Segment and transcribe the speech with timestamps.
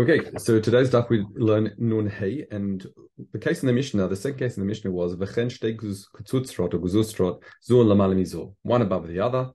[0.00, 2.86] Okay, so today's daf we learn Nun Hey, and
[3.32, 7.84] the case in the Mishnah, the second case in the Mishnah was V'chen kutzutzrot or
[7.84, 9.50] lamalim one above the other,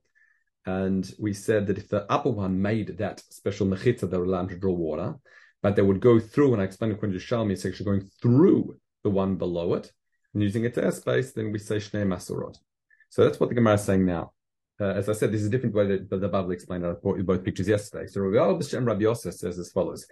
[0.68, 4.50] and we said that if the upper one made that special mechitza they were allowed
[4.50, 5.16] to draw water,
[5.64, 8.78] but they would go through, and I explained according to Shalmi, it's actually going through
[9.04, 9.92] the one below it,
[10.36, 12.58] and using its airspace, then we say shnei masurot.
[13.10, 14.34] So that's what the Gemara is saying now.
[14.80, 16.90] Uh, as I said, this is a different way that the Bavli explained it.
[16.90, 18.08] I brought you both pictures yesterday.
[18.08, 20.06] So Rabbi Rabbi Yosef says as follows: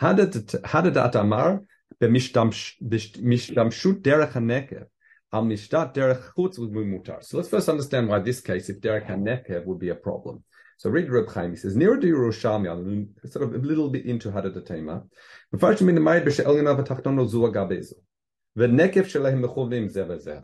[0.00, 1.62] Hadat Amar
[2.00, 4.86] b'mishtamshut derech hanekev
[5.32, 7.22] al mishtat derech chutz mutar.
[7.22, 10.42] So let's first understand why this case, if derech hanekev, would be a problem.
[10.78, 11.50] So read Reb Chaim.
[11.50, 15.02] He says, near to Yerushalmi, sort of a little bit into Hadat Tema.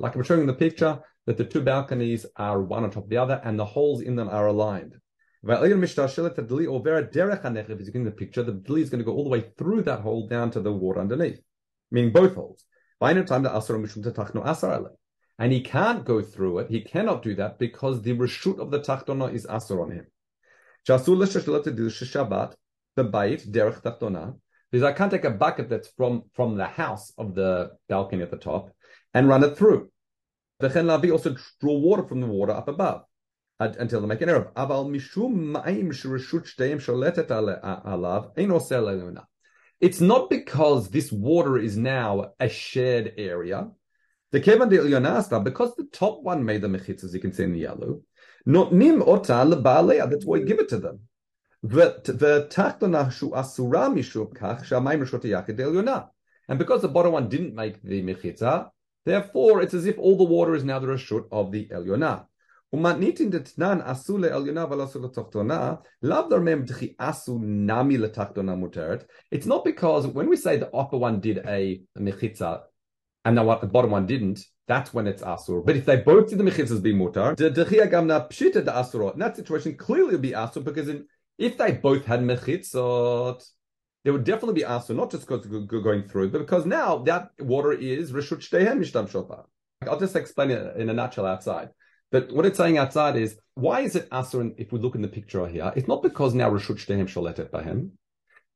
[0.01, 3.11] Like I'm showing in the picture, that the two balconies are one on top of
[3.11, 4.95] the other and the holes in them are aligned.
[5.47, 5.81] If you in
[8.05, 10.51] the picture, the dli is going to go all the way through that hole down
[10.53, 11.41] to the water underneath,
[11.91, 12.65] meaning both holes.
[13.01, 13.19] And
[15.53, 16.71] he can't go through it.
[16.71, 20.07] He cannot do that because the reshut of the tachtona is asur on him.
[22.97, 24.39] The bait derech tachtona.
[24.71, 28.31] Because I can't take a bucket that's from from the house of the balcony at
[28.31, 28.71] the top
[29.13, 29.91] and run it through.
[30.65, 33.05] V'chen lavi also draw water from the water up above
[33.61, 34.53] until they make an Erev.
[34.55, 35.53] Aval mishum
[39.81, 43.71] It's not because this water is now a shared area.
[44.33, 47.53] The kevan de Yonasta, because the top one made the mechitzas, you can see in
[47.53, 48.03] the yellow.
[48.47, 50.11] Not nim ota lebalea.
[50.11, 51.01] That's why give it to them.
[51.63, 52.03] The.
[56.47, 58.71] And because the bottom one didn't make the mechitza,
[59.06, 62.26] Therefore, it's as if all the water is now the reshut of the Elyonah.
[62.74, 69.06] ומתניתין דתנן עשו לעליונה ולא עשו לתחתונה, לאו דרמם דכי עשו נמי לתחתונה מותרת.
[69.36, 72.60] It's not because when we say the upper one did a mechitza
[73.26, 75.66] and the bottom one didn't, that's when it's asur.
[75.66, 79.14] But if they both did the mechitzas be mutar, the dechia gamna pshita the asurot.
[79.14, 81.08] In that situation, clearly it would be asur because in,
[81.40, 83.44] if they both had mechitzot,
[84.05, 87.73] there would definitely be asur, not just because going through, but because now that water
[87.73, 89.45] is reshut shtehem mishtam shopar.
[89.89, 91.71] I'll just explain it in a nutshell outside.
[92.13, 95.09] But what it's saying outside is, why is it asur if we look in the
[95.09, 95.73] picture here?
[95.75, 97.93] It's not because now reshut shtehem sholetet by him,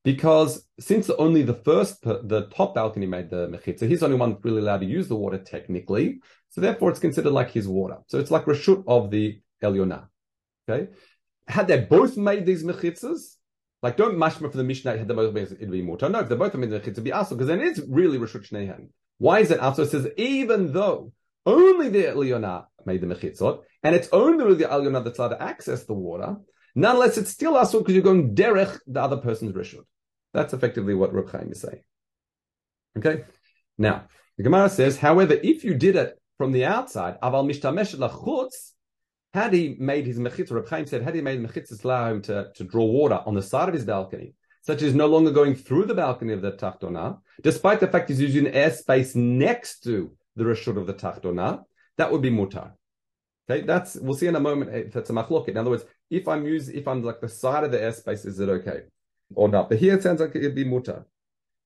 [0.04, 4.36] because since only the first, the top balcony made the mechitza, he's the only one
[4.42, 6.20] really allowed to use the water technically.
[6.50, 7.98] So therefore it's considered like his water.
[8.06, 10.08] So it's like reshut of the Elyonah.
[10.68, 10.90] Okay.
[11.46, 13.36] Had they both made these mechitzas,
[13.82, 15.96] like, don't mashma for the Mishnah had the both it'd be more.
[16.00, 18.88] No, if they're both in the to be also because then it's really Rishut Shneihan.
[19.18, 19.82] Why is it also?
[19.82, 21.12] It says even though
[21.46, 25.84] only the Eliona made the mechitzot, and it's only the Eliona that's allowed to access
[25.84, 26.36] the water.
[26.74, 29.84] Nonetheless, it's still also because you're going derech the other person's rishut.
[30.34, 31.82] That's effectively what Reb Chaim is saying.
[32.96, 33.24] Okay.
[33.78, 34.04] Now
[34.36, 38.72] the Gemara says, however, if you did it from the outside, aval mishtamesh lachutz,
[39.38, 42.50] had he made his mechitza, Reb Chaim said, had he made mechitzas allow him to,
[42.54, 45.86] to draw water on the side of his balcony, such as no longer going through
[45.86, 50.76] the balcony of the tachtona, despite the fact he's using airspace next to the reshut
[50.76, 51.62] of the tachtona,
[51.96, 52.72] that would be mutar.
[53.50, 55.48] Okay, that's we'll see in a moment if that's a machlokit.
[55.48, 58.38] In other words, if I'm using if I'm like the side of the airspace, is
[58.40, 58.82] it okay
[59.34, 59.70] or not?
[59.70, 61.04] But here it sounds like it'd be mutar.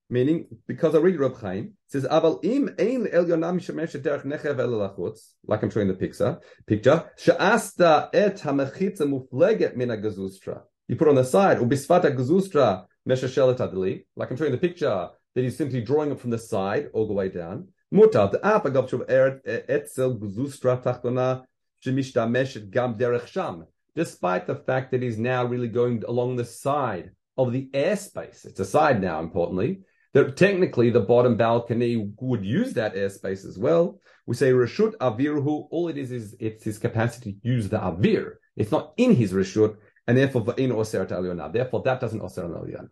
[0.09, 4.69] Meaning, because I read Reb Chaim, says, Aval im ein elionam shemesh derech nechev el
[4.69, 10.61] lachutz, like I'm showing the picture, picture, she'asta et hamechitza mufleget min gazustra.
[10.87, 15.41] You put on the side, ubisfata gazustra meshashelet adli, like I'm showing the picture, that
[15.43, 17.69] he's simply drawing it from the side all the way down.
[17.93, 21.43] Mutar, the ap shuv etzel gazustra tachtona
[21.83, 23.65] shemishtamesh gam derech sham.
[23.95, 28.45] Despite the fact that he's now really going along the side of the airspace.
[28.45, 29.81] It's a side now, importantly,
[30.13, 33.99] that technically the bottom balcony would use that airspace as well.
[34.25, 38.35] We say Rashut Avirhu, all it is is it's his capacity to use the Avir.
[38.55, 39.75] It's not in his Rashut,
[40.07, 41.51] and therefore Va'in Oseret Alyona.
[41.51, 42.89] Therefore, that doesn't Oser Alyona.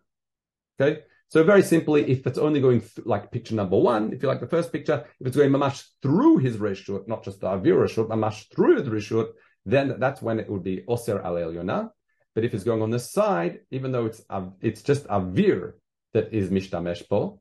[0.80, 1.02] Okay?
[1.28, 4.40] So very simply, if it's only going th- like picture number one, if you like
[4.40, 8.08] the first picture, if it's going mamash through his reshut, not just the avir reshut,
[8.08, 9.28] mamash through the reshut,
[9.64, 11.92] then that's when it would be oser al
[12.34, 14.20] But if it's going on the side, even though it's
[14.60, 15.72] it's just avir,
[16.14, 17.40] that is mishtamesh po,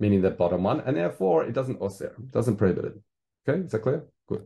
[0.00, 2.94] meaning the bottom one, and therefore it doesn't osir, it doesn't prohibit it.
[3.48, 4.04] Okay, is that clear?
[4.28, 4.44] Good.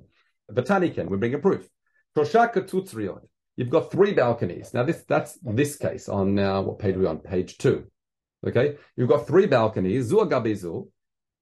[0.53, 1.69] Bataniken, we bring a proof.
[3.57, 4.75] You've got three balconies.
[4.75, 7.19] Now this that's this case on uh, what page are we on?
[7.19, 7.87] Page two.
[8.47, 10.89] Okay, you've got three balconies, zuagabizu,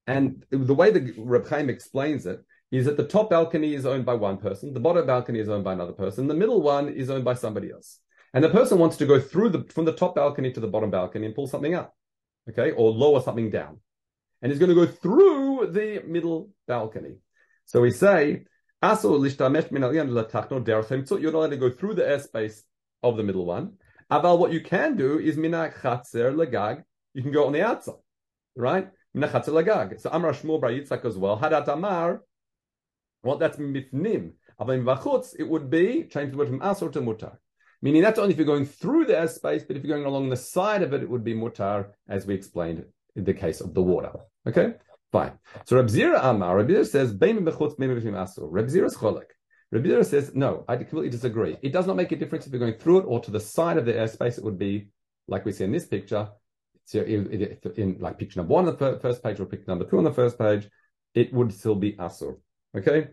[0.07, 2.41] and the way the Reb Chaim explains it
[2.71, 5.65] is that the top balcony is owned by one person, the bottom balcony is owned
[5.65, 8.01] by another person, the middle one is owned by somebody else.
[8.35, 10.91] And the person wants to go through the from the top balcony to the bottom
[10.91, 11.95] balcony and pull something up.
[12.51, 13.79] Okay, or lower something down.
[14.43, 17.17] And he's going to go through the middle balcony.
[17.65, 18.45] So we say,
[18.81, 20.31] you're not allowed
[21.51, 22.63] to go through the airspace
[23.03, 23.73] of the middle one.
[24.11, 26.85] Aval, what you can do is minak chatzer legag.
[27.13, 27.97] You can go on the outside,
[28.57, 28.89] right?
[29.17, 30.01] Minak chatzer legag.
[30.01, 31.39] So Amar Shmuel Bar Yitzchak as well.
[31.39, 32.23] Hadat Amar.
[33.23, 34.33] Well, that's mifnim.
[34.61, 37.37] Aval vachutz, it would be change the word from asur to mutar.
[37.81, 40.37] Meaning that's only if you're going through the airspace, but if you're going along the
[40.37, 42.85] side of it, it would be mutar, as we explained
[43.15, 44.13] in the case of the water.
[44.47, 44.75] Okay,
[45.13, 45.33] fine.
[45.65, 48.49] So Reb Zira Amar, Reb Zira says, Beim bechutz, beim asur.
[48.51, 49.31] Reb Zira is cholek.
[49.71, 51.57] Rabbi says, no, I completely disagree.
[51.63, 53.77] It does not make a difference if you're going through it or to the side
[53.77, 54.39] of the airspace.
[54.39, 54.89] It would be,
[55.27, 56.29] like we see in this picture,
[56.87, 59.99] so in, in like picture number one on the first page or picture number two
[59.99, 60.69] on the first page,
[61.15, 62.39] it would still be asur.
[62.75, 63.09] Okay?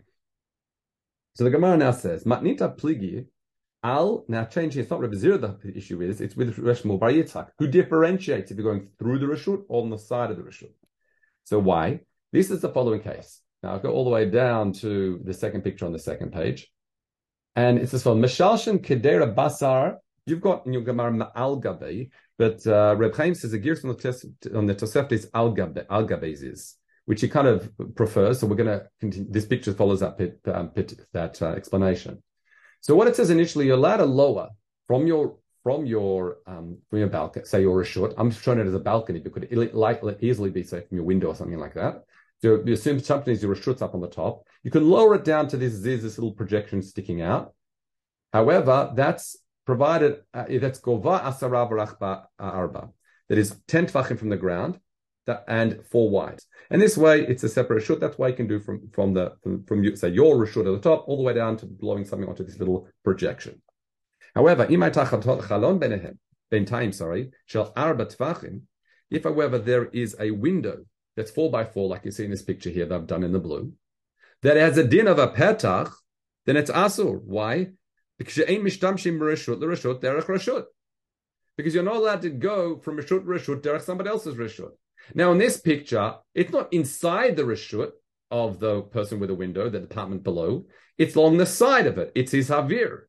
[1.34, 3.26] So the Gemara now says, Matnita pligi,
[3.86, 7.48] al, now changing, it's not Rabbi Zira the issue is, it's with Reshmul Bar Yitzhak,
[7.58, 10.72] who differentiates if you're going through the Rishut or on the side of the Rishut.
[11.44, 12.00] So why?
[12.32, 13.40] This is the following case.
[13.62, 16.70] Now I'll go all the way down to the second picture on the second page.
[17.54, 19.96] And it's this one, Meshalshin Kedera Basar.
[20.26, 23.90] You've got in your Gemara Ma'al Gabe, but uh, Reb Chaim says the gears on
[23.90, 28.40] the, on the Tosefta is Al Gabe, is, which he kind of prefers.
[28.40, 29.30] So we're going to continue.
[29.30, 30.72] This picture follows pit, um,
[31.12, 32.20] that uh, explanation.
[32.86, 34.50] So what it says initially, you're allowed to lower
[34.86, 37.44] from your from your um, from your balcony.
[37.44, 38.14] Say you're a short.
[38.16, 41.26] I'm showing it as a balcony because it might easily be say from your window
[41.26, 42.04] or something like that.
[42.42, 44.44] So the assumption is your reshut's up on the top.
[44.62, 47.54] You can lower it down to this ziz, this little projection sticking out.
[48.32, 52.90] However, that's provided uh, that's gova asara barachba arba.
[53.28, 54.78] That is ten tvachim from the ground
[55.48, 56.40] and four wide.
[56.70, 58.00] And this way, it's a separate reshut.
[58.00, 60.88] That's why you can do from from the from, from say your reshut at the
[60.88, 63.60] top all the way down to blowing something onto this little projection.
[64.34, 64.66] However,
[66.66, 68.62] time sorry shall arba tvachim.
[69.10, 70.84] If however there is a window
[71.16, 73.32] that's four by four, like you see in this picture here that I've done in
[73.32, 73.72] the blue,
[74.42, 75.92] that has a din of a petach,
[76.44, 77.20] then it's asur.
[77.24, 77.68] Why?
[78.18, 78.48] Because you're
[81.82, 84.72] not allowed to go from reshut reshut derech somebody else's reshut.
[85.14, 87.90] Now in this picture, it's not inside the reshut
[88.30, 90.66] of the person with a window, the apartment below.
[90.98, 92.12] It's along the side of it.
[92.14, 93.02] It's his havir.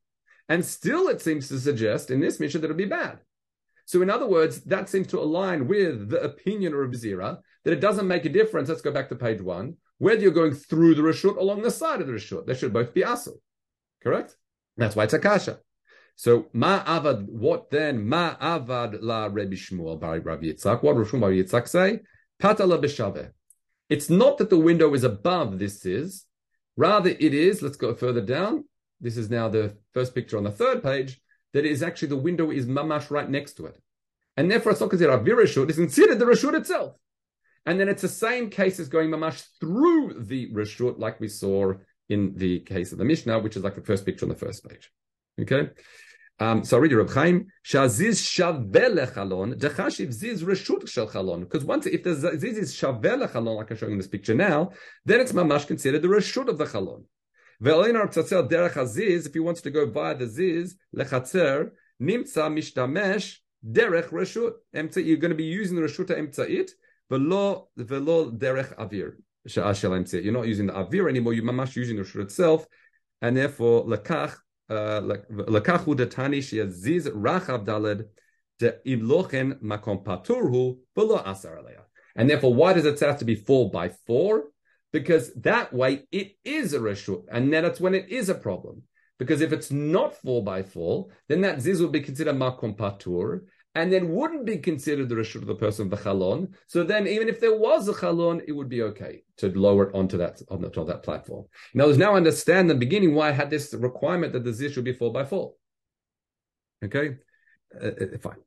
[0.50, 3.20] And still it seems to suggest in this mission that it'll be bad.
[3.86, 7.80] So in other words, that seems to align with the opinion of Zira that it
[7.80, 8.70] doesn't make a difference.
[8.70, 9.76] Let's go back to page one.
[9.98, 12.94] Whether you're going through the reshut along the side of the reshut, they should both
[12.94, 13.34] be asur.
[14.04, 14.36] Correct?
[14.76, 15.60] That's why it's a kasha.
[16.18, 18.10] So ma avad, what then?
[18.10, 20.82] Ma avad la Rebbe Shmuel bar Rabbi Yitzchak.
[20.82, 22.00] What Shmuel bar Yitzchak say?
[22.42, 23.30] Patala b'shaveh.
[23.88, 26.26] It's not that the window is above this is,
[26.76, 28.66] rather it is, let's go further down.
[29.00, 31.22] This is now the first picture on the third page,
[31.54, 33.80] that is actually the window is mamash right next to it.
[34.36, 36.96] And therefore it's not considered a virashut, it's considered the reshut itself.
[37.68, 41.74] And then it's the same case as going mamash through the reshut, like we saw
[42.10, 44.68] in the case of the Mishnah, which is like the first picture on the first
[44.68, 44.92] page.
[45.40, 45.70] Okay.
[46.40, 51.40] Um, so I read Reb Chaim, Shaziz shaveh lechalon, dechashiv ziz reshut shel chalon.
[51.42, 54.70] Because once, if the ziz is shaveh lechalon, like I'm showing in this picture now,
[55.04, 57.06] then it's mamash considered the reshut of the chalon.
[57.64, 63.38] Ve'olinar tzatzil derech haziz, if he wants to go via the ziz, lechatzer, nimtza mishtamesh
[63.68, 64.54] derech reshut.
[64.74, 66.70] You're going to be using the reshut emtzait,
[67.10, 69.14] Velo velo derech avir.
[69.46, 71.34] You're not using the avir anymore.
[71.34, 72.68] You're mamash using the shur itself,
[73.22, 74.36] and therefore lekach
[77.66, 78.06] daled
[78.60, 81.84] de imlochen makom paturhu velo asar aleya.
[82.16, 84.46] And therefore, why does it have to be four by four?
[84.92, 88.84] Because that way it is a reshut, and then that's when it is a problem.
[89.20, 93.42] Because if it's not four by four, then that ziz will be considered makom patur,
[93.78, 96.52] and then wouldn't be considered the reshut of the person of the chalon.
[96.66, 99.96] So then, even if there was a chalon, it would be okay to lower it
[99.96, 101.46] onto that on the, that platform.
[101.76, 104.84] Now, there's now understand the beginning why I had this requirement that the ziz should
[104.84, 105.54] be four by four.
[106.84, 107.18] Okay,
[107.80, 108.42] uh, uh fine.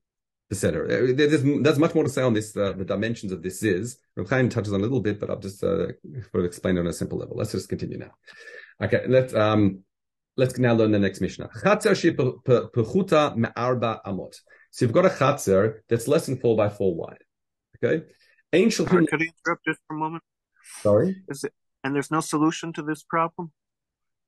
[0.51, 0.83] Etc.
[0.83, 3.99] Uh, there's, much more to say on this, uh, the dimensions of this is.
[4.17, 5.87] Reb touches on a little bit, but I'll just uh,
[6.35, 7.37] explain it on a simple level.
[7.37, 8.11] Let's just continue now.
[8.83, 9.85] Okay, let's um,
[10.37, 11.51] let's now learn the next Mishnah.
[14.05, 14.35] amot.
[14.71, 17.25] So you've got a chatzer that's less than four by four wide.
[17.83, 18.05] Okay.
[18.53, 18.89] Ancient.
[18.89, 20.23] Could I interrupt just for a moment?
[20.81, 21.23] Sorry.
[21.29, 23.53] Is it, and there's no solution to this problem.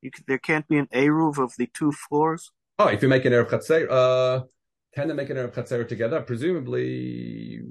[0.03, 2.51] Could, there can't be an eruv of the two floors.
[2.79, 4.45] Oh, if you make an eruv chatzer, uh,
[4.95, 6.21] can they make an eruv chatzer together?
[6.23, 7.63] Presumably,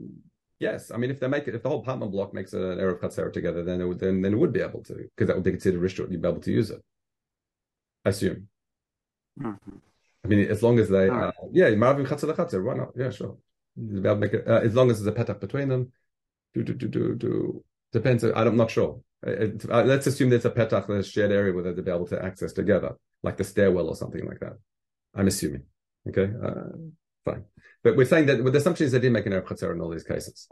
[0.60, 0.92] yes.
[0.92, 3.34] I mean, if they make it, if the whole apartment block makes an eruv chatzer
[3.34, 5.51] together, then it would, then, then it would be able to, because that would be
[5.51, 6.10] considered rishut.
[6.10, 6.82] You'd be able to use it.
[8.06, 8.48] I assume.
[9.40, 9.78] Mm-hmm.
[10.24, 12.90] I mean, as long as they, uh, yeah, Maravim Chatzar Chatzar, why not?
[12.96, 13.38] Yeah, sure.
[14.48, 15.92] uh, as long as there's a petach between them.
[16.54, 17.63] Do do do do do.
[17.92, 18.24] Depends.
[18.24, 19.01] I'm not sure.
[19.25, 22.08] Uh, uh, let's assume there's a petach, there's a shared area where they'll be able
[22.08, 24.58] to access together, like the stairwell or something like that.
[25.16, 25.63] I'm assuming.
[26.08, 26.78] Okay, uh,
[27.25, 27.46] fine.
[27.84, 29.90] But we're saying that with the assumption is they didn't make an Erev in all
[29.90, 30.48] these cases.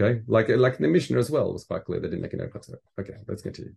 [0.00, 2.74] Okay, like like the Mishnah as well was quite clear they didn't make an Erev
[2.98, 3.74] Okay, let's continue.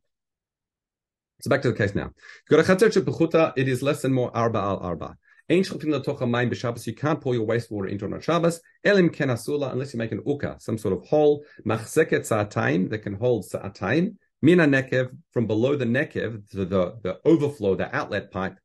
[1.41, 2.12] So back to the case now.
[2.50, 5.17] It is less than more arba al arba.
[5.50, 8.60] You can't pour your wastewater into on Shabbos.
[8.84, 11.46] Elim ken unless you make an uka, some sort of hole.
[11.65, 14.15] Machzeket sa'atayim that can hold sa'atayim.
[14.41, 18.58] Mina nekev from below the nekev, the, the, the overflow, the outlet pipe.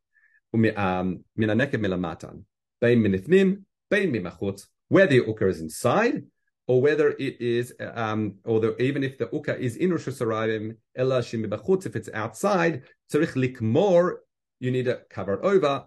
[0.55, 2.43] Um, mina nekev milamatan.
[2.81, 4.67] Bein minifnim, bein mimachutz.
[4.88, 6.25] Whether the uka is inside
[6.66, 11.97] or whether it is, um, or even if the uka is in Rosh Hashanah, if
[11.97, 14.16] it's outside, tzarich likmor
[14.62, 15.85] you need to cover it over.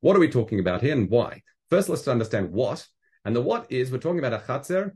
[0.00, 1.42] What are we talking about here and why?
[1.68, 2.86] First, let's understand what.
[3.24, 4.92] And the what is we're talking about a chatzer,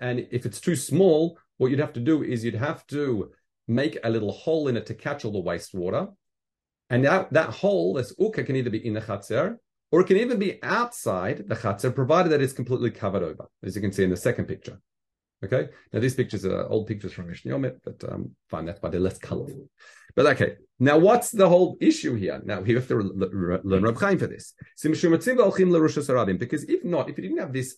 [0.00, 3.32] and if it's too small, what you'd have to do is you'd have to
[3.66, 6.14] make a little hole in it to catch all the wastewater.
[6.88, 9.56] And that, that hole, this uka, can either be in the chatzer
[9.92, 13.76] or it can even be outside the chatzer, provided that it's completely covered over, as
[13.76, 14.80] you can see in the second picture.
[15.44, 19.00] Okay, now these pictures are old pictures from Mishnah but um, fine, that's why they're
[19.00, 19.68] less colorful.
[20.14, 22.40] But okay, now what's the whole issue here?
[22.44, 22.96] Now we have to
[23.64, 24.54] learn Rab Chaim for this.
[24.82, 27.76] Because if not, if you didn't have this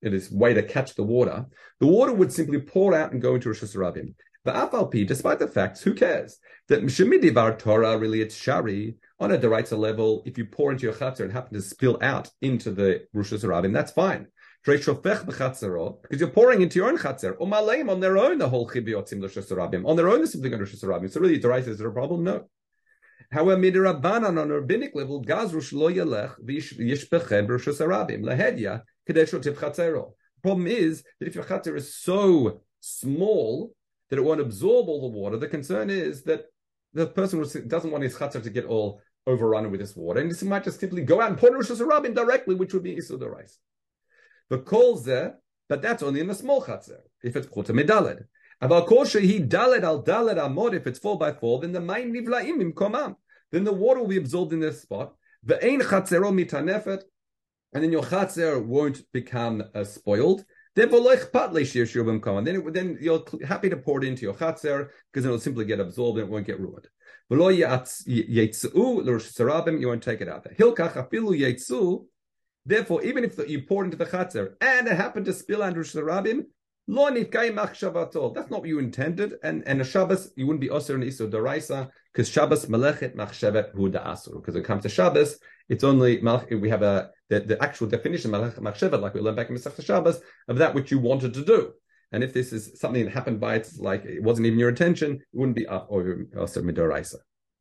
[0.00, 1.46] this way to catch the water,
[1.80, 4.14] the water would simply pour out and go into Rosh Hashanah.
[4.48, 6.38] The Afalpi, despite the facts, who cares?
[6.68, 10.22] That Shemidivar Torah really it's Shari on a Deraita level.
[10.24, 13.70] If you pour into your chatzar and happen to spill out into the Rosh Hashanah,
[13.74, 14.28] that's fine
[14.64, 17.36] because you're pouring into your own chatzer.
[17.36, 19.86] Umaleim on their own the whole chibiotzim l'shasarabim.
[19.86, 21.08] On their own they're on going to.
[21.10, 22.24] So really, Doraisa is there a problem?
[22.24, 22.48] No.
[23.30, 30.12] However, midrabanan on a rabbinic level, gazrush lo yelech v'yishpechem b'shasarabim lahedya kadesho tiv chatzero.
[30.42, 33.74] Problem is that if your chatzer is so small
[34.10, 36.46] that it won't absorb all the water, the concern is that
[36.94, 40.42] the person doesn't want his chatzer to get all overrun with this water, and this
[40.42, 43.58] might just simply go out and pour Rosh Hashanah directly, which would be Isur rice.
[44.48, 45.36] But calls there,
[45.68, 48.24] but that's only in the small chatzar, if it's pchuta medaled.
[48.60, 52.12] About kol shehi daled al daled amod, if it's four by four, then the main
[52.12, 53.16] nivlaim im komam.
[53.52, 55.14] Then the water will be absorbed in this spot.
[55.44, 57.02] The ein chatzero mitanefet,
[57.72, 60.44] and then your chatzer won't become uh, spoiled.
[60.74, 60.90] Then
[62.72, 66.18] then you're happy to pour it into your chatzer because it will simply get absorbed
[66.18, 66.88] and it won't get ruined.
[67.30, 67.38] You
[69.88, 70.54] won't take it out there.
[72.66, 76.44] Therefore, even if you pour into the chatzar and it happened to spill under Rabim,
[76.86, 77.10] lo.
[77.10, 79.34] That's not what you intended.
[79.42, 83.72] And and a Shabbos, you wouldn't be osir in Isur Daraisa because Shabbos melechet machshevet
[83.72, 84.34] hu asur.
[84.36, 88.30] Because when it comes to Shabbos, it's only we have a the, the actual definition
[88.30, 91.72] like we learned back in Masechta Shabbos, of that which you wanted to do.
[92.12, 95.12] And if this is something that happened by it's like it wasn't even your intention,
[95.12, 97.16] it wouldn't be up or osir midoraisa.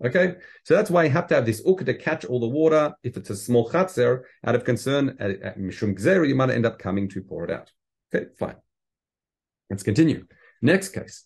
[0.05, 2.93] Okay, so that's why you have to have this uka to catch all the water.
[3.03, 6.77] If it's a small chatzer, out of concern, at mishum gzeru, you might end up
[6.77, 7.71] coming to pour it out.
[8.13, 8.55] Okay, fine.
[9.69, 10.27] Let's continue.
[10.61, 11.25] Next case.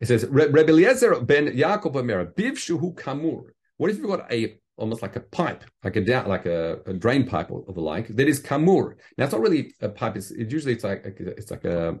[0.00, 3.44] It says Rebbe Eliezer ben Yaakov Amera biv shuhu kamur.
[3.78, 6.92] What if you've got a almost like a pipe, like a down, like a, a,
[6.92, 8.94] drain pipe or, or, the like that is kamur?
[9.16, 10.16] Now it's not really a pipe.
[10.16, 11.98] It's it usually it's like it's like a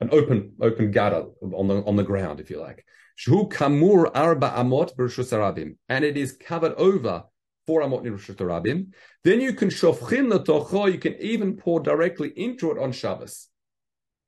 [0.00, 2.84] an open open gutter on the on the ground, if you like.
[3.16, 7.24] Shu kamur arba amot b'rishus and it is covered over
[7.66, 8.92] four amot harabim.
[9.24, 10.90] Then you can shofchin letocho.
[10.90, 13.48] You can even pour directly into it on Shabbos.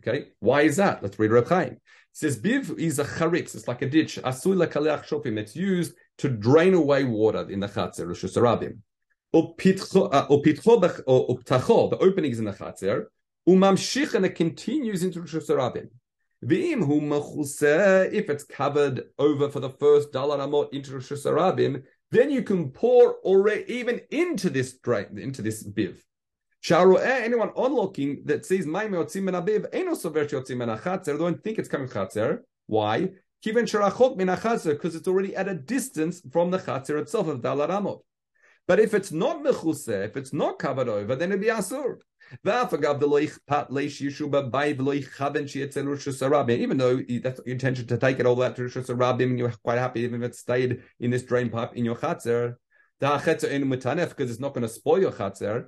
[0.03, 1.03] Okay, why is that?
[1.03, 1.73] Let's read Reb Chaim.
[1.73, 1.81] It
[2.13, 3.55] says biv is a charitz.
[3.55, 4.17] It's like a ditch.
[4.17, 5.39] Asui lekaleach shofim.
[5.39, 8.11] It's used to drain away water in the chatzer
[9.33, 9.43] uh,
[11.33, 13.05] uptacho, the openings in the chatzer.
[13.49, 15.89] Umamshich, and it continues into rishus harabim.
[16.43, 22.71] If it's covered over for the first dalar amot into Rosh Hashanah, then you can
[22.71, 25.97] pour already even into this drain, into this biv.
[26.71, 31.69] Anyone unlocking that sees Maime Yotzim Ben Abiv, ain't also Yotzim Ben don't think it's
[31.69, 32.41] coming Chatzer.
[32.67, 33.11] Why?
[33.45, 37.71] Kiven Sharachot Min because it's already at a distance from the Chatzer itself of Dalar
[37.71, 38.01] Amot.
[38.69, 41.99] But if it's not mechuse, if it's not covered over, then it'd be asur.
[42.33, 42.47] Even
[46.79, 49.79] though that's your intention to take it all that to Rosh Hashanah, and you're quite
[49.79, 52.55] happy even if it stayed in this drain pipe in your chatzer,
[53.01, 55.67] because it's not going to spoil your chatzer.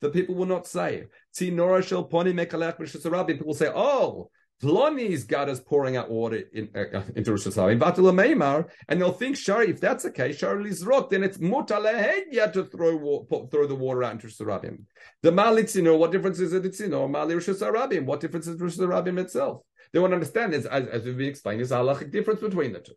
[0.00, 1.04] The people will not say.
[1.38, 4.30] People say, oh,
[4.62, 8.68] Plony's God is pouring out water in, uh, into Rosh Hashanah.
[8.88, 13.26] And they'll think, Shari, if that's the case, Shari Lizrok, then it's mutalehedya to throw
[13.50, 14.78] throw the water out into Rosh Hashanah.
[15.22, 16.64] The Malitzino, what difference is it?
[16.64, 18.04] It's you know Mali Rosh Hashanah.
[18.04, 19.62] What difference is Rosh Hashanah itself?
[19.92, 22.72] They want to understand is as, as we've been explaining, is a halachic difference between
[22.72, 22.92] the two.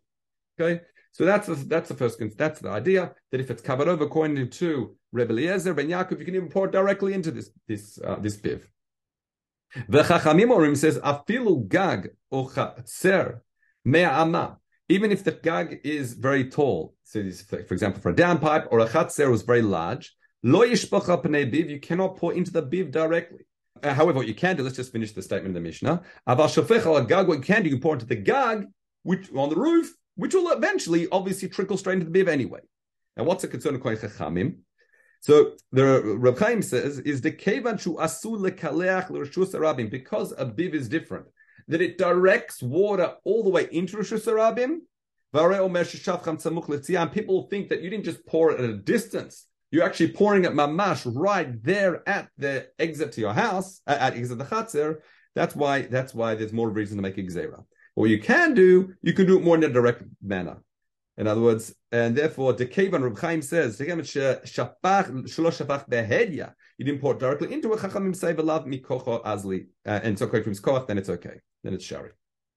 [0.58, 4.04] Okay, so that's the, that's the first that's the idea that if it's covered over
[4.04, 8.16] according to Rebbe Eliezer Ben Yaakov, you can even pour directly into this this uh,
[8.16, 8.62] this biv.
[9.88, 13.40] The Chachamim Orim says afilu gag or chatzer
[13.84, 14.58] me'ama.
[14.88, 18.80] Even if the gag is very tall, so this, for example, for a downpipe or
[18.80, 22.90] a chatzer was very large, lo yishpacha pnei biv, you cannot pour into the biv
[22.90, 23.46] directly.
[23.82, 26.02] Uh, however, what you can do, let's just finish the statement in the Mishnah.
[26.28, 28.66] Aval shofech al gag, what you can do, you pour into the gag,
[29.04, 32.60] which on the roof, which will eventually obviously trickle straight into the biv anyway.
[33.16, 34.56] And what's the concern of Kohen Chachamim?
[35.20, 40.72] So the Reb Chaim says is the kevan shu asu lekaleach l'rishus because a biv
[40.72, 41.26] is different
[41.68, 44.80] that it directs water all the way into rishus arabim.
[47.12, 49.46] People think that you didn't just pour it at a distance.
[49.70, 54.38] You're actually pouring it mamash right there at the exit to your house, at exit
[54.38, 54.96] the chatzir.
[55.36, 55.82] That's why.
[55.82, 57.62] That's why there's more reason to make a gzera.
[57.94, 60.62] What you can do, you can do it more in a direct manner.
[61.20, 64.06] In other words, and therefore, the Kevan Reb Chaim says, you didn't
[67.02, 71.10] pour directly into a Chachamim say mikocho azli, uh, and so from koach, then it's
[71.10, 71.34] okay.
[71.62, 72.12] Then it's shari.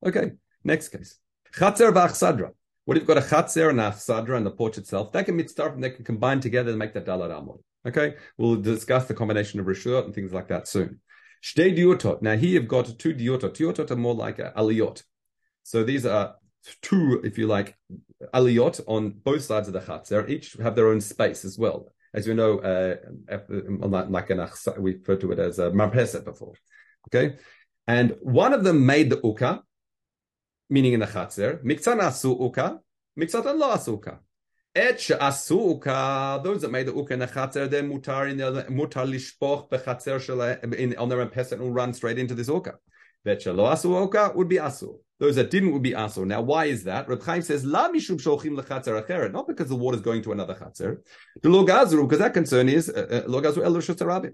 [0.05, 0.31] Okay,
[0.63, 1.19] next case.
[1.53, 2.51] Chatzer v'achsadra.
[2.85, 5.11] What if you've got a chatzer and a achsadra and the porch itself?
[5.11, 7.59] That can start and they can combine together and make that dalar amod.
[7.85, 11.01] Okay, we'll discuss the combination of rishut and things like that soon.
[11.43, 12.21] Shtei diutot.
[12.21, 13.57] Now here you've got two diutot.
[13.57, 15.03] Diutot are more like aliyot.
[15.63, 16.35] So these are
[16.81, 17.75] two, if you like,
[18.33, 20.29] aliyot on both sides of the chatzer.
[20.29, 21.87] Each have their own space as well.
[22.13, 22.95] As you know, uh,
[23.87, 26.53] like an we refer to it as a marpeset before.
[27.07, 27.37] Okay,
[27.87, 29.63] and one of them made the uka,
[30.69, 31.63] meaning in the chatzer.
[31.63, 32.79] Miktzan asu uka,
[33.19, 34.19] miktzatan lo asu uka.
[34.75, 38.65] Et she'asu uka, those that made the uka in the chatzer, they're mutar in the
[38.69, 40.19] mutar lishpoch bechatzer
[40.99, 42.75] on their marpeset and run straight into this uka.
[43.25, 44.99] Bet she'lo asu uka would be asu.
[45.19, 46.25] Those that didn't would be asur.
[46.25, 47.07] Now, why is that?
[47.07, 49.31] Reb Chaim says, La mishum shochim lechatzer acheret.
[49.31, 50.97] Not because the water is going to another chatzer.
[51.41, 54.33] The logazru, because that concern is, uh, uh logazru el rabim.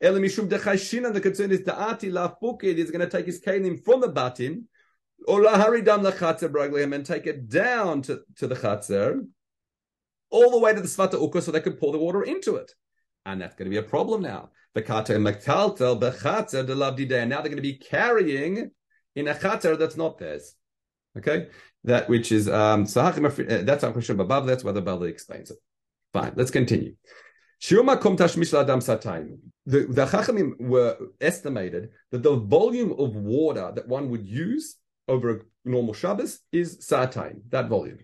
[0.00, 3.40] El mishum dechayshin, and the concern is, da'ati la fukid is going to take his
[3.40, 4.64] kalim from the batim,
[5.26, 9.26] or la haridam lechatzer and take it down to, to the chatzer,
[10.30, 12.70] all the way to the svata uka so they could pour the water into it.
[13.24, 14.50] And that's going to be a problem now.
[14.74, 17.26] The kata mektaltel bechatzer de lavdideh.
[17.26, 18.70] Now they're going to be carrying
[19.14, 20.54] in a chater that's not theirs.
[21.16, 21.48] Okay,
[21.84, 23.10] that which is um uh,
[23.62, 24.46] that's our question above.
[24.46, 25.58] That's what the Bavli explains it.
[26.12, 26.94] Fine, let's continue.
[29.66, 34.76] The, the Chachamim were estimated that the volume of water that one would use
[35.08, 37.98] over a normal Shabbos is Sa'atayim, that volume.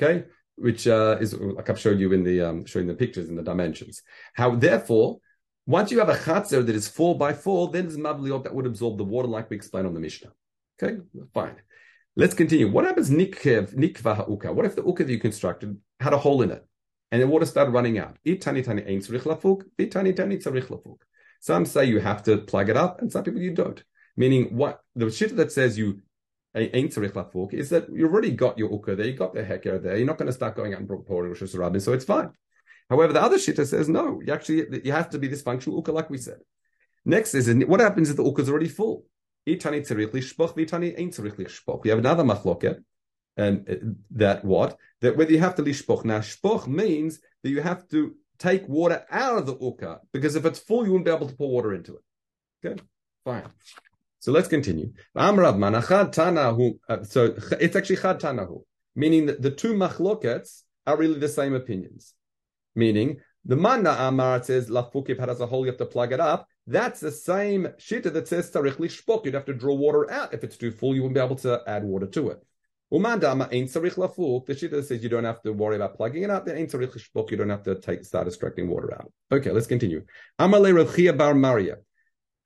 [0.00, 0.24] Okay,
[0.56, 3.42] which uh, is like I've showed you in the um, showing the pictures in the
[3.42, 4.02] dimensions.
[4.34, 5.18] How therefore,
[5.66, 8.66] once you have a chatzer that is four by four, then there's mabliot that would
[8.66, 10.32] absorb the water, like we explained on the Mishnah.
[10.82, 10.98] Okay,
[11.34, 11.56] fine.
[12.16, 12.70] Let's continue.
[12.70, 14.52] What happens nikkev, uh, nikva ha'uka?
[14.52, 16.66] What if the uka that you constructed had a hole in it
[17.12, 18.16] and the water started running out?
[18.26, 20.98] Itani tani ein tzarich lafuk, itani tani tzarich lafuk.
[21.40, 23.82] Some say you have to plug it up, and some people you don't.
[24.16, 26.00] Meaning, what the shit that says you
[26.54, 29.44] eh, ain't tzarich lafuk is that you've already got your uka there, you got the
[29.44, 29.96] hecker there.
[29.96, 32.30] You're not going to start going out and pouring Rosh Hashanah, so it's fine.
[32.88, 34.20] However, the other shita says no.
[34.24, 36.38] You actually you have to be this functional uka, like we said.
[37.04, 39.04] Next is what happens if the uka is already full?
[39.46, 39.54] We
[41.90, 42.82] have another machloket,
[43.36, 43.74] and uh,
[44.12, 46.04] that what that whether you have to lishpoch.
[46.04, 50.44] Now shpoch means that you have to take water out of the uka because if
[50.44, 52.02] it's full, you won't be able to pour water into it.
[52.64, 52.82] Okay,
[53.24, 53.44] fine.
[54.18, 54.92] So let's continue.
[55.16, 55.44] Uh,
[57.02, 58.62] so it's actually chad tanahu,
[58.94, 62.14] meaning that the two machlokets are really the same opinions.
[62.74, 66.20] Meaning the manna amar says lafukif had as a hole, you have to plug it
[66.20, 66.46] up.
[66.66, 69.24] That's the same shita that says tarich lishpok.
[69.24, 70.34] You'd have to draw water out.
[70.34, 72.42] If it's too full, you wouldn't be able to add water to it.
[72.92, 74.46] Umandama ain't sarich lafuk.
[74.46, 76.44] The shita that says you don't have to worry about plugging it out.
[76.44, 77.30] The ain't sarich lishpok.
[77.30, 79.12] You don't have to take start extracting water out.
[79.32, 80.04] Okay, let's continue.
[80.38, 81.76] Amale Rav bar Maria.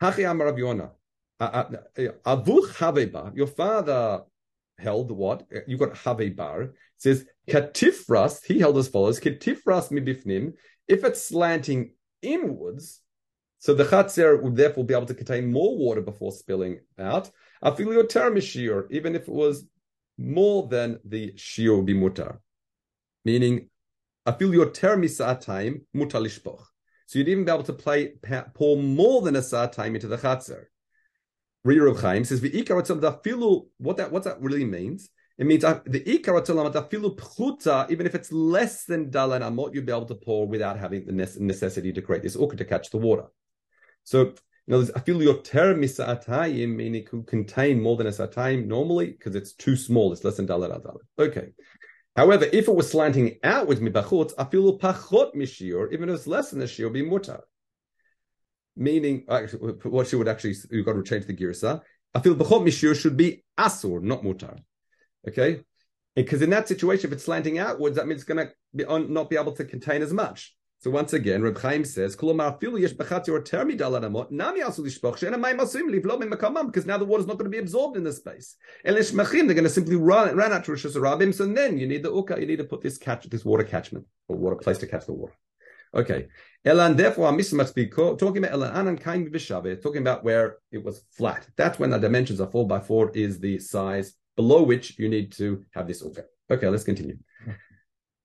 [0.00, 0.92] Hachi Amar Rav Yonah.
[1.40, 3.34] Avuch Haveba.
[3.36, 4.22] Your father
[4.78, 5.46] held what?
[5.66, 6.72] You got Havebar.
[6.96, 8.44] Says Katifras.
[8.44, 10.52] He held as follows: Katifras mibifnim.
[10.88, 13.00] If it's slanting inwards,
[13.58, 17.30] so the chatzir would therefore be able to contain more water before spilling out.
[17.62, 19.64] Afilioter even if it was
[20.18, 22.38] more than the shiur would be mutar.
[23.24, 23.70] Meaning,
[24.28, 26.62] afilioter misa'atayim mutar lishpoch.
[27.06, 28.14] So you'd even be able to play,
[28.54, 30.64] pour more than a sa'atayim into the chatzir.
[31.64, 35.08] Reader of Chaim says, "V'ikar What that what that really means?
[35.36, 39.84] It means uh, the ikar dafilu pchuta, even if it's less than dalan amot, you'll
[39.84, 42.98] be able to pour without having the necessity to create this ukah to catch the
[42.98, 43.26] water.
[44.04, 44.34] So you
[44.68, 49.34] know, there's afilu yoter misatayim, meaning it could contain more than a satayim normally because
[49.34, 50.12] it's too small.
[50.12, 50.98] It's less than dalan dalan.
[51.18, 51.48] Okay.
[52.14, 56.62] However, if it was slanting outwards mibachutz, afilu pachot mishiur, even if it's less than
[56.62, 57.40] a shiur, be mutar.
[58.76, 61.80] Meaning, actually, what she would actually, you've got to change the girsa.
[62.14, 64.60] Afilu pachot mishiur should be asur, not mutar.
[65.26, 65.60] Okay,
[66.14, 68.52] because in that situation, if it's slanting outwards, that means it's going to
[69.08, 70.54] not be able to contain as much.
[70.80, 72.66] So once again, Reb Chaim says, because now the
[77.06, 78.56] water is not going to be absorbed in this space.
[78.84, 81.34] They're going to simply run, run out to Rosh Hashanah.
[81.34, 84.04] So then you need the uka, you need to put this catch, this water catchment
[84.28, 85.32] or water place to catch the water.
[85.94, 86.26] Okay.
[86.66, 91.02] Elan, therefore, our must be talking about Elan Anan Kaim talking about where it was
[91.12, 91.46] flat.
[91.56, 95.32] That's when the dimensions of four by four is the size below which you need
[95.32, 96.24] to have this uka.
[96.50, 97.18] Okay, let's continue.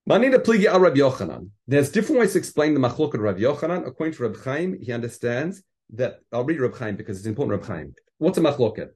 [0.07, 3.85] There's different ways to explain the machlok of Rabbi Yochanan.
[3.85, 5.61] According to Rabbi Chaim, he understands
[5.93, 7.61] that I'll read Rabbi Chaim because it's important.
[7.61, 8.89] Rabbi Chaim, what's a machloket?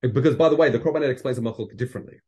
[0.00, 2.20] Because by the way, the Korbanet explains a machlok differently.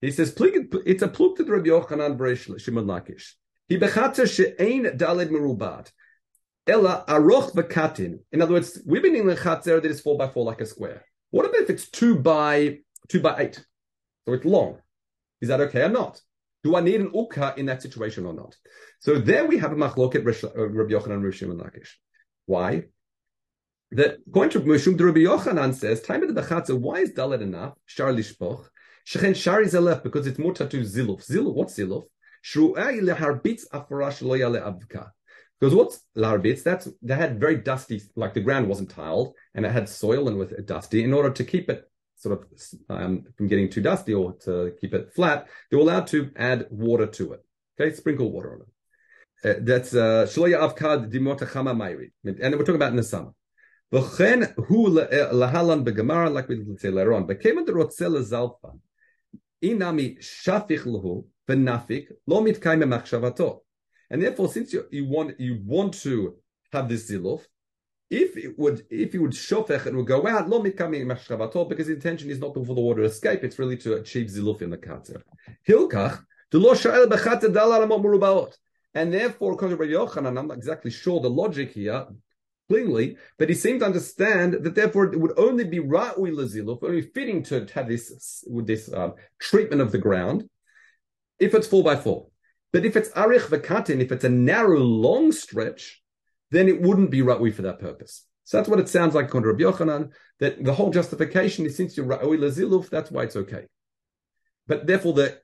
[0.00, 3.34] He says it's a pluk to Rabbi Yochanan b'reish Shimon Lakish.
[3.68, 5.92] He bechatzer she'ein daled merubat.
[6.66, 8.20] Ella aroch v'katin.
[8.32, 10.66] In other words, we've been in the chatzer that is four by four like a
[10.66, 11.04] square.
[11.30, 12.78] What about if it's two by
[13.08, 13.64] two by eight?
[14.26, 14.78] So it's long.
[15.40, 16.20] Is that okay or not?
[16.62, 18.56] Do I need an uka in that situation or not?
[19.00, 21.88] So there we have a machloket uh, Rabbi Yochanan Rishim and Lakish.
[22.46, 22.84] Why?
[23.90, 27.42] The point of Mushum the Rabbi Yochanan says, time of the bechatza, why is dalet
[27.42, 27.74] enough?
[27.86, 28.66] Shar lishpoch.
[29.06, 31.26] Shechen shari zelef, because it's muta to ziluf.
[31.28, 32.04] Ziluf, what's ziluf?
[32.44, 35.10] Shru'ai leharbitz afarash lo yale avka.
[35.58, 36.62] Because what's larbitz?
[36.62, 40.38] That's they had very dusty, like the ground wasn't tiled and it had soil and
[40.38, 41.04] was dusty.
[41.04, 41.84] In order to keep it
[42.22, 42.46] sort of
[42.88, 47.06] um, from getting too dusty or to keep it flat, they're allowed to add water
[47.06, 47.44] to it.
[47.74, 48.68] Okay, sprinkle water on it.
[49.44, 53.32] Uh, that's uh, shloya avkad dimotachama mayri, and we're talking about in the summer.
[53.92, 57.26] V'chen hu lahalan begamara, like we say later on.
[57.26, 58.78] Bekema derotzel zalfa,
[59.62, 63.60] inami shafich lahu v'nafik lo mitkayme machshavato.
[64.10, 66.36] And therefore, since you, you want you want to
[66.72, 67.40] have this ziluf,
[68.12, 71.94] if it would, if you would shofech, it would go out, lo mashchavato, because the
[71.94, 74.68] intention is not to for the water to escape, it's really to achieve ziluf in
[74.68, 75.22] the katzer.
[75.66, 76.22] Hilkach,
[76.52, 78.52] lo sha'el bechatzer dalar murubaot.
[78.94, 82.06] And therefore, according to Rabbi Yochanan, I'm not exactly sure the logic here,
[82.68, 87.00] cleanly, but he seemed to understand that therefore it would only be ra'ui laziluf, only
[87.00, 90.50] fitting to have this, with this um, treatment of the ground,
[91.38, 92.26] if it's four by four.
[92.74, 96.01] But if it's arich v'katin, if it's a narrow, long stretch,
[96.52, 98.26] then it wouldn't be Ra'ui for that purpose.
[98.44, 101.96] So that's what it sounds like on Rabbi Yochanan, that the whole justification is since
[101.96, 103.64] you're Ra'ui Laziluf, that's why it's okay.
[104.66, 105.40] But therefore, the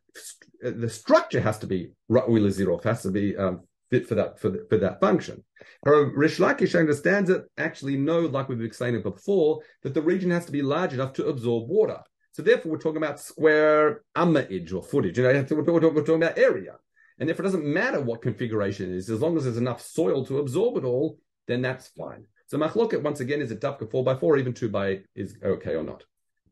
[0.60, 4.50] the structure has to be Ra'ui Laziluf, has to be um, fit for that for,
[4.50, 5.42] the, for that function.
[5.84, 10.30] However, Rish Lakish understands it actually no, like we've explained it before, that the region
[10.30, 12.00] has to be large enough to absorb water.
[12.32, 15.18] So therefore, we're talking about square ammaage or footage.
[15.18, 16.74] You know, we're talking about area.
[17.18, 20.24] And if it doesn't matter what configuration it is, as long as there's enough soil
[20.26, 22.26] to absorb it all, then that's fine.
[22.46, 25.74] So machloket once again is a dafka four by four, even two by is okay
[25.74, 26.04] or not.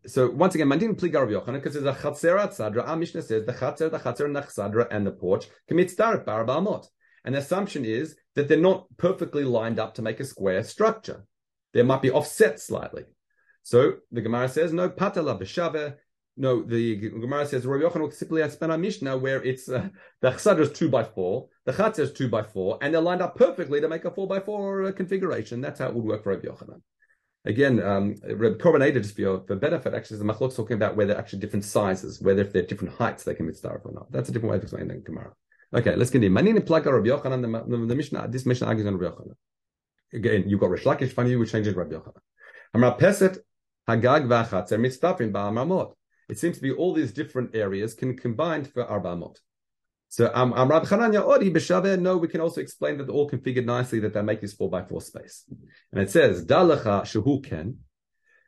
[0.07, 2.87] So once again, mandin pli of Yochanan because there's a chatzer tzadra.
[2.87, 6.87] Our Mishnah says the chatzer, the chatzer, and the and the porch commit starit barabamot.
[7.24, 11.24] And the assumption is that they're not perfectly lined up to make a square structure.
[11.72, 13.05] They might be offset slightly.
[13.64, 15.96] So the Gemara says no patala b'shaveh
[16.37, 19.88] no, the Gemara says Rabbi Yochanan simply has spent a Mishnah where it's uh,
[20.20, 23.22] the chsadra is two by four, the chatzah is two by four, and they're lined
[23.22, 25.61] up perfectly to make a four by four uh, configuration.
[25.61, 26.83] That's how it would work for Rabbi Yochanan.
[27.46, 31.64] Again, um, Korban just for, for benefit, actually, the Machlok's talking about whether actually different
[31.64, 34.11] sizes, whether if they're different heights, they can be starved or not.
[34.11, 35.33] That's a different way of explaining the Gemara.
[35.72, 36.31] Okay, let's continue.
[36.31, 39.35] Manini plaka Rabbi Yochanan, the, the, the Mishnah, this Mishnah argues on Rabbi Yochanan.
[40.12, 42.20] Again, you've got Rish Lakish, funny, which changes Rabbi Yochanan.
[42.75, 43.38] Amra Peset,
[43.88, 45.92] Hagag v'achatzer mitztafin ba'amamot.
[46.28, 49.36] It seems to be all these different areas can combine for Arba'amot.
[50.08, 53.30] So um, um Rabbi Chananya Odi B'Shaveh, no, we can also explain that they're all
[53.30, 55.44] configured nicely that they make this four by four space.
[55.92, 57.78] And it says, Dalacha Shehu Ken.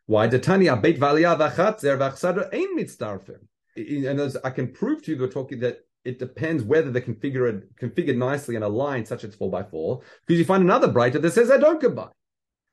[0.07, 3.47] Why Datania Beit Valia Vachatzer Vachsadra Ein Mitzdarfim.
[3.77, 7.65] And as I can prove to you, they're talking that it depends whether they're configured
[7.81, 10.01] configured nicely and aligned such as four by four.
[10.27, 12.09] Because you find another brighter that says they don't combine.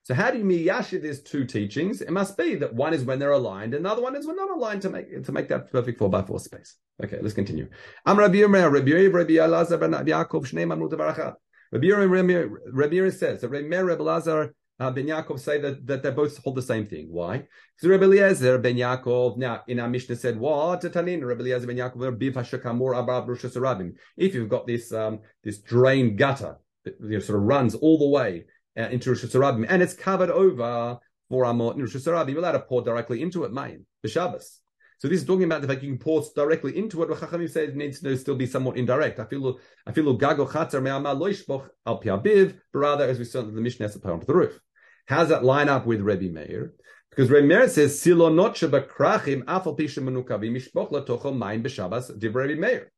[0.05, 2.01] So how do you miyasha these two teachings?
[2.01, 4.35] It must be that one is when they're aligned, and the other one is when
[4.35, 6.75] not aligned to make to make that perfect four by four space.
[7.03, 7.67] Okay, let's continue.
[8.05, 11.33] Am Rabbi Yirmeh, Rabbi Yirmeh, Rabbi Elazar, ben Yaakov, Shnei Mamnu Tavarachat.
[11.71, 16.11] Rabbi Rabbi Yirmeh says that Rabbi Rabbi Elazar uh, Ben Yaakov say that, that they
[16.11, 17.07] both hold the same thing.
[17.09, 17.47] Why?
[17.75, 20.81] Because Rebbe Eliezer Ben Yaakov, now in our Mishnah said, what?
[20.81, 27.09] Tanin, Rebbe Eliezer Ben Yaakov, If you've got this, um, this drain gutter that you
[27.09, 28.45] know, sort of runs all the way
[28.77, 30.97] uh, into Rosh Hashanah, and it's covered over
[31.29, 34.61] for Amot in Rosh Hashanah, you're allowed to pour directly into it, main, the Shabbos.
[34.97, 37.09] So this is talking about the fact you can pour directly into it.
[37.09, 39.19] Chachamim says it needs to still be somewhat indirect.
[39.19, 43.41] I feel I feel gago chatzar me'ama loishboch al piabiv, but rather as we saw
[43.41, 44.59] the Mishnah has onto the roof.
[45.07, 46.73] How does that line up with Rebbe Meir?
[47.09, 52.59] Because Rebbe Meir says silonot shebakrachim afal pisha menukavim mishboch latocho main b'shabbos div Rebbe
[52.59, 52.91] Meir.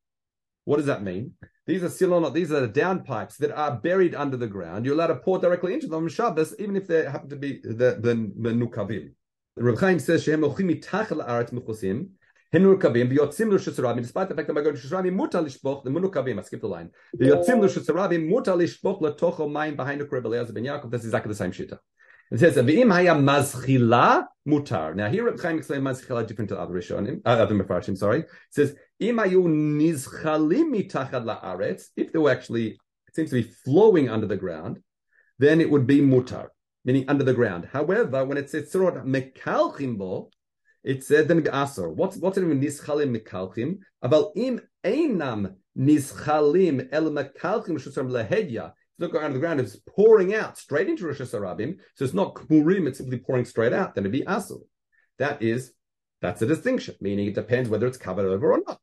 [0.68, 1.32] What does that mean?
[1.66, 4.84] These are silonot, these are the downpipes that are buried under the ground.
[4.84, 7.62] You're allowed to pour directly into them on Shabbos, even if they happen to be
[7.62, 9.12] the, Nukavim.
[9.56, 9.62] the.
[9.62, 12.08] Reb Chaim says shehem ochim mitach la'aretz mechusim,
[12.54, 16.42] Hinurkavim, v'yotzim l'shusarabim, despite the fact that by going to muta lishboch, the munukavim, I
[16.42, 16.90] skipped the line.
[17.16, 21.34] V'yotzim l'shusarabim, muta lishboch l'tocho mayim behind the Rebbe Eliezer ben Yaakov, that's exactly the
[21.34, 21.78] same shita.
[22.30, 26.74] It says, "V'im haya mazchila mutar." Now here, Reb Chaim explains mazchila different to other
[26.74, 27.96] Rishonim, uh, other Mefarshim.
[27.96, 33.36] Sorry, it says, "Im hayu nizchalim mitachad la'aretz." If they were actually, it seems to
[33.36, 34.82] be flowing under the ground,
[35.38, 36.48] then it would be mutar,
[36.84, 37.66] meaning under the ground.
[37.72, 40.30] However, when it says tzorot mekalchim bo,
[40.84, 41.94] it said then asor.
[41.94, 42.60] What's what's it mean?
[42.60, 43.78] Nizchalim mekalchim.
[44.02, 48.72] About im einam nizchalim el mekalchim shusam lehedya
[49.06, 51.76] going under the ground, it's pouring out straight into Rosh Hashanah.
[51.94, 53.94] So it's not kmurim, it's simply pouring straight out.
[53.94, 54.62] Then it'd be asul.
[55.18, 55.72] That is,
[56.20, 58.80] that's a distinction, meaning it depends whether it's covered over or not.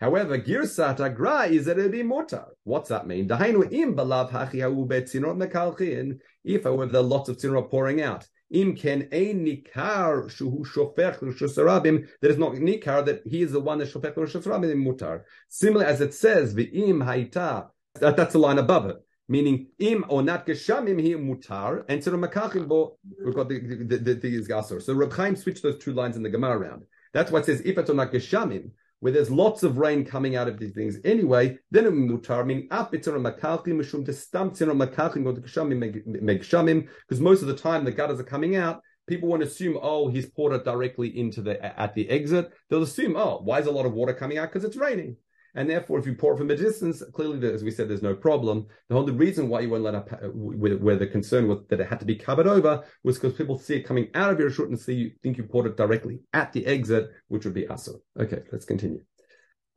[0.00, 2.46] However, girsat agra is that it'd be mortar.
[2.64, 3.28] What's that mean?
[3.28, 6.18] Dahainu im balav hachi.
[6.44, 8.26] If, however, there are lots of tzinor pouring out.
[8.50, 12.08] Im ken ein nikar shuhu shofech l'shusarabim.
[12.22, 15.22] That is not nikar, that he is the one that shofech l'shusarabim in mutar.
[15.48, 17.68] Similar as it says, the im haita.
[17.96, 18.96] That, that's the line above it
[19.28, 23.10] meaning im or not geshamim he mutar, and so makachim bo ah.
[23.24, 26.22] we've got the the, the, the, the So Reb Chaim switched those two lines in
[26.22, 26.82] the Gemara around.
[27.12, 30.48] That's why it says if it's not geshamim, where there's lots of rain coming out
[30.48, 34.54] of these things anyway, then it mutar, meaning up it's on makachim mishum to stamp
[34.54, 38.56] tzir makachim go to geshamim megshamim, because most of the time the gutters are coming
[38.56, 38.82] out.
[39.06, 42.52] People won't assume, oh, he's poured it directly into the at the exit.
[42.68, 44.52] They'll assume, oh, why is a lot of water coming out?
[44.52, 45.16] Because it's raining.
[45.58, 48.68] And therefore, if you pour from a distance, clearly, as we said, there's no problem.
[48.88, 51.98] The only reason why you weren't let up, where the concern was that it had
[51.98, 54.78] to be covered over, was because people see it coming out of your shut and
[54.78, 58.00] see you think you poured it directly at the exit, which would be asur.
[58.16, 59.00] Okay, let's continue.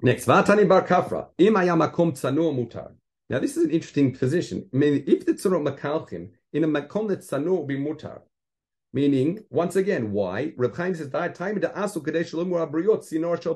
[0.04, 2.92] Next, Vatani bar kafra, imayamakum tsanur mutar.
[3.32, 4.70] Now, this is an interesting position.
[4.72, 8.20] I mean, if the tzorot makalchim in a makom that tsanur will be mutar,
[8.94, 10.52] Meaning, once again, why?
[10.58, 13.54] Reb Chaim says, that time to asu sinor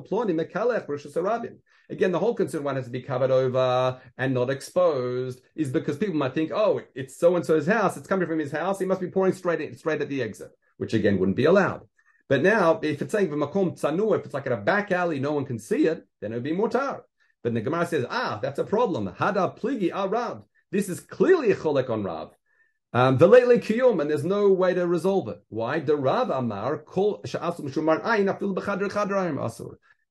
[1.90, 5.98] Again, the whole concern one has to be covered over and not exposed is because
[5.98, 8.86] people might think, oh, it's so and so's house, it's coming from his house, he
[8.86, 11.82] must be pouring straight in, straight at the exit, which again wouldn't be allowed.
[12.28, 15.32] But now, if it's saying v'makom tzanu, if it's like at a back alley, no
[15.32, 17.02] one can see it, then it would be mutar.
[17.42, 19.06] But the Gemara says, ah, that's a problem.
[19.06, 20.44] Hada pligi arab.
[20.72, 22.32] This is clearly a cholek on Rav.
[22.92, 25.38] Um, and there's no way to resolve it.
[25.48, 25.80] Why?
[25.80, 27.26] The Rav Amar asur.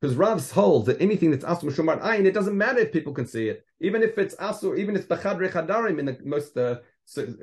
[0.01, 3.25] Because Rav holds that anything that's asur shumar ayin, it doesn't matter if people can
[3.25, 6.75] see it, even if it's asur, even if it's b'chadr chadarim in the most uh,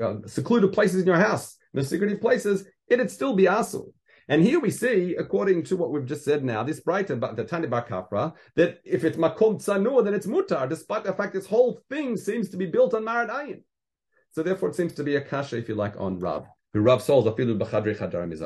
[0.02, 3.86] uh, secluded places in your house, the secretive places, it'd still be asur.
[4.28, 7.44] And here we see, according to what we've just said now, this brighter, about the
[7.44, 11.80] Tani Bakafra, that if it's makom tzanur, then it's mutar, despite the fact this whole
[11.90, 13.62] thing seems to be built on marad ayin.
[14.32, 16.46] So therefore, it seems to be a kasha, if you like, on Rav.
[16.72, 18.42] Who Rav solves afilu b'chadri chadarim is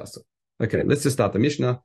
[0.60, 1.80] Okay, let's just start the Mishnah,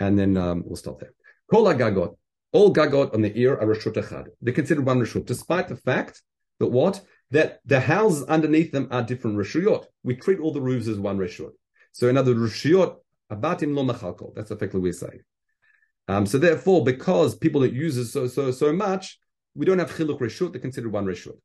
[0.00, 1.12] and then um, we'll stop there.
[1.48, 2.16] Kol gagot,
[2.52, 4.26] all gagot on the ear are reshut echad.
[4.42, 6.20] They're considered one reshut, despite the fact
[6.58, 9.84] that what that the houses underneath them are different reshuyot.
[10.02, 11.52] We treat all the roofs as one reshut.
[11.92, 12.96] So in other reshuyot,
[13.30, 14.34] abatim lo mechalkol.
[14.34, 15.20] That's effectively what we're saying.
[16.08, 19.18] Um, so therefore, because people that use it so so so much,
[19.54, 20.50] we don't have chiluk reshut.
[20.50, 21.36] They're considered one reshut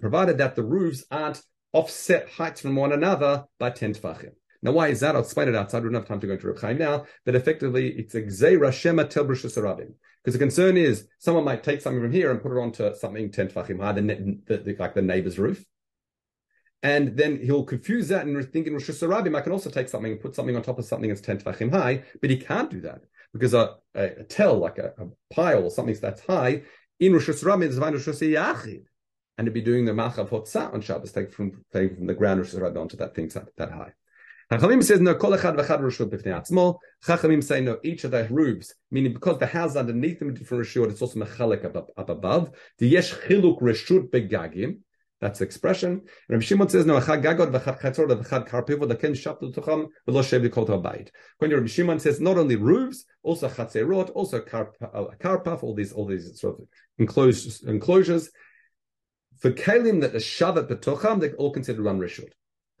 [0.00, 4.30] provided that the roofs aren't offset heights from one another by 10 tfachim.
[4.62, 5.16] Now, why is that?
[5.16, 5.82] I'll explain it outside.
[5.82, 8.72] We don't have time to go into Reb Chaim now, but effectively, it's a gzeira
[8.72, 9.48] shema tel Because
[10.24, 13.48] the concern is someone might take something from here and put it onto something 10
[13.48, 15.64] tfachim high, the, the, like the neighbor's roof.
[16.84, 20.20] And then he'll confuse that and think in Rosh I can also take something and
[20.20, 23.00] put something on top of something that's 10 tfachim high, but he can't do that
[23.32, 26.62] because a, a, a tell, like a, a pile or something that's high,
[27.02, 28.84] in Rosh Hashanah Rosh Yachid,
[29.36, 32.38] and to be doing the Machav Hotzah on Shabbos, take from, take from the ground
[32.38, 33.92] Rosh Hashanah onto that thing that, high.
[34.52, 35.16] Chachamim says no.
[35.16, 36.78] Kol echad v'chad rishut b'fnei atzmo.
[37.04, 37.78] Chachamim say no.
[37.82, 41.64] Each of the roofs, meaning because the house underneath them different rishut, it's also mechalek
[41.64, 42.52] up, up above.
[42.78, 44.78] The yesh chiluk rishut begagim.
[45.22, 45.92] That's the expression.
[45.92, 50.20] And Rabbi Shimon says, no, echad gagod v'chad chatzor v'chad karpivo l'ken shaptu tocham v'lo
[50.20, 51.10] shevi kol bayit.
[51.38, 56.06] When Rabbi Shimon says not only roofs, also chatzerot, also karpaf, uh, all these all
[56.06, 56.66] these sort of
[56.98, 58.30] enclosures, enclosures.
[59.38, 62.30] For kalim that are shavat betocham, they're all considered run rishut.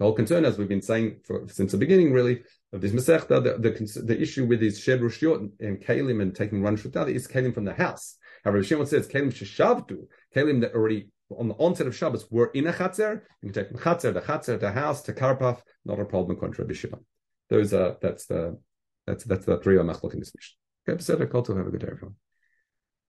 [0.00, 3.40] The whole concern, as we've been saying for, since the beginning, really, of this Masechta,
[3.40, 7.28] the, the, the, issue with these shed rishut and kalim and taking run rishut is
[7.28, 8.16] kalim from the house.
[8.42, 11.06] However, Shimon says kalim sheshavtu, kalim that already
[11.38, 13.22] on the onset of Shabbos were in a chatzer.
[13.42, 16.38] You can take from chatzer to chatzer to house to karpaf, not a problem.
[16.38, 17.04] Contra Shimon.
[17.50, 18.58] Those are that's the
[19.06, 20.94] that's that's the three of machlok in this mishnah.
[20.94, 22.16] Okay, Beseder, Kol have a good day, everyone.